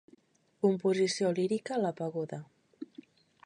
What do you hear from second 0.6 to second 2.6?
Composició lírica a la pagoda.